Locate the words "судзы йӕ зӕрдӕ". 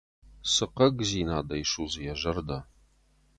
1.71-2.59